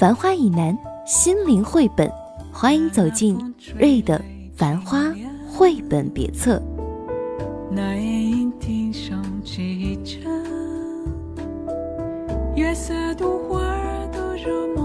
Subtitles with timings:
[0.00, 2.10] 繁花以南，心灵绘本，
[2.50, 3.36] 欢迎走进
[3.78, 4.18] 瑞的
[4.56, 5.14] 繁花
[5.46, 6.58] 绘本别册。
[7.70, 10.22] 那夜莺啼声几声，
[12.56, 14.79] 月色独花儿都入梦，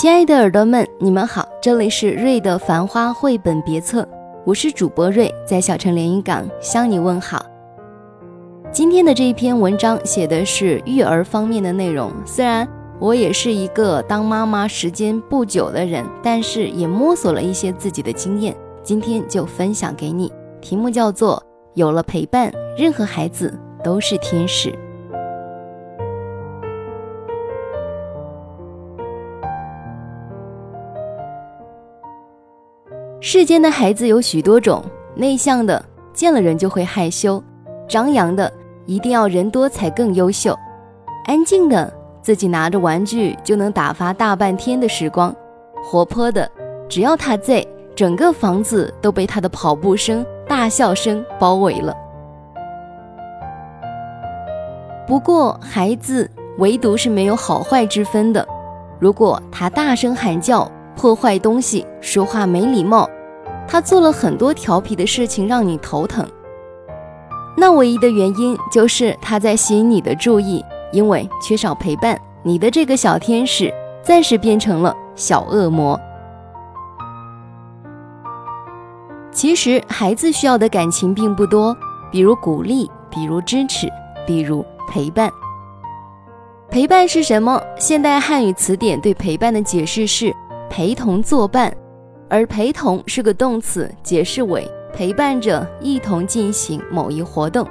[0.00, 4.08] 亲爱的耳朵们，你们好，这里是瑞的繁花绘本别册，
[4.46, 7.44] 我是主播瑞，在小城连云港向你问好。
[8.72, 12.66] 今天的这一篇文章写的是育儿方面的内容，虽然
[12.98, 20.32] 我也是一个当妈妈时间不久的人，但是也摸索了一些自己的经验，今天就分享给你。
[20.62, 21.42] 题目叫做
[21.76, 23.54] “有了陪伴，任何孩子
[23.84, 24.72] 都是天使”。
[33.22, 34.82] 世间的孩子有许多种，
[35.14, 37.42] 内向的见了人就会害羞，
[37.86, 38.50] 张扬的
[38.86, 40.58] 一定要人多才更优秀，
[41.26, 45.36] 安静的自己拿着玩具就能打发大半天的时光，
[45.84, 46.50] 活泼的
[46.88, 47.62] 只要他在，
[47.94, 51.94] 整个房子都被他的跑步声、大笑声包围了。
[55.06, 58.48] 不过孩子唯独是没有好坏之分的，
[58.98, 60.66] 如果他大声喊叫。
[61.00, 63.08] 破坏东西，说话没礼貌，
[63.66, 66.28] 他做了很多调皮的事情让你头疼。
[67.56, 75.98] 那唯一的原因就是他在吸引你的注意，因为缺少陪伴，你的这个小天使暂时变成了小恶魔。
[79.32, 81.74] 其实孩子需要的感情并不多，
[82.12, 83.88] 比如鼓励，比如支持，
[84.26, 85.32] 比如陪伴。
[86.68, 87.58] 陪伴是什么？
[87.78, 90.30] 现代汉语词典对陪伴的解释是。
[90.70, 91.76] 陪同作伴，
[92.28, 97.66] 而陪同是个动词，解释为陪伴着一同进行某一活动。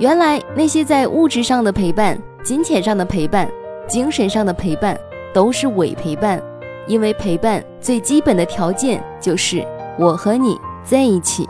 [0.00, 3.48] 原来那些在物质上的陪伴、金钱上的陪伴、
[3.86, 4.98] 精神上的陪伴，
[5.32, 6.42] 都是伪陪伴，
[6.88, 9.64] 因为陪伴最基本的条件就是
[9.96, 11.48] 我和你在一起。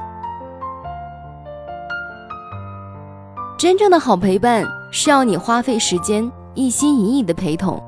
[3.59, 7.82] 真正的好陪伴是要你花费时间，一心一意的陪同，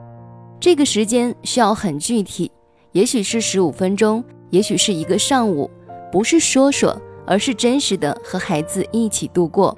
[0.58, 2.50] 这个时间需要很具体。
[2.92, 5.70] 也许是十五分钟，也许是一个上午，
[6.10, 9.76] 不是说说，而是真实的和孩子一起度过。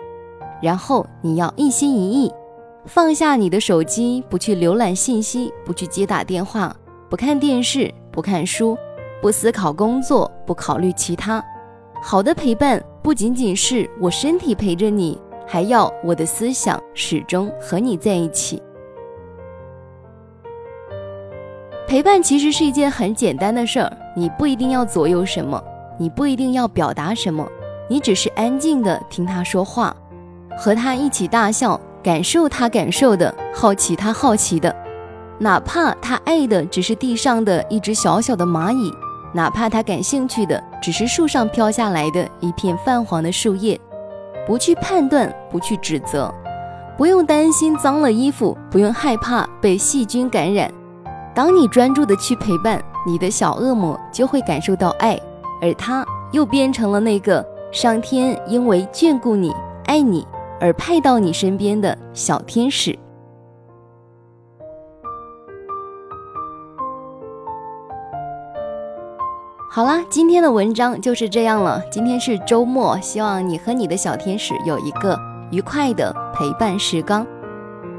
[0.62, 2.32] 然后你要一心一意，
[2.86, 6.74] 放下你的手机，不去浏览信息，不去接打电话，
[7.08, 8.78] 不看电视，不看书，
[9.20, 11.44] 不思考工作，不考虑其他。
[12.02, 18.62] 好的陪伴不仅仅是我身体陪着你，还要我的思想始终和你在一起。
[21.90, 25.60] 陪伴其实是一件很简单的事儿，你不一定要左右什么，
[25.98, 27.44] 你不一定要表达什么，
[27.88, 29.92] 你只是安静的听他说话，
[30.56, 34.72] 和他一起大笑，感受他感受的，好奇他好奇的，
[35.40, 38.94] 哪怕他爱的只是地上的一只小小的蚂蚁，
[39.34, 43.76] 哪怕他感兴趣的只是树上飘下来的一片泛黄的树叶，
[44.46, 46.32] 不去判断，不去指责，
[46.96, 50.70] 不用担心脏了衣服，不用害怕被细菌感染。
[51.40, 55.18] 当你专注的去陪伴你的小恶魔，就会感受到爱，
[55.62, 57.42] 而他又变成了那个
[57.72, 59.50] 上天因为眷顾你、
[59.86, 60.28] 爱你
[60.60, 62.94] 而派到你身边的小天使。
[69.70, 71.82] 好啦，今天的文章就是这样了。
[71.90, 75.18] 今天是周末，希望你和你的小天使有一个
[75.50, 77.26] 愉快的陪伴时光。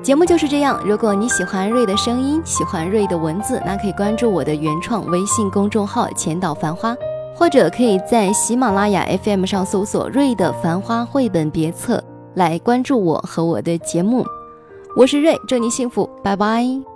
[0.03, 0.81] 节目就是这样。
[0.83, 6.95] 如果你喜欢瑞的声音，喜欢瑞的文字，那可以关注我的原创微信公众号“浅岛繁花”，
[7.35, 12.03] 或者可以在喜马拉雅 FM 上搜索“瑞的繁花绘本别册”
[12.33, 14.25] 来关注我和我的节目。
[14.95, 16.90] 我是瑞，祝你幸福，拜拜。